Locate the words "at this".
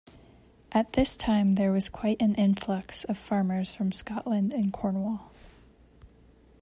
0.71-1.15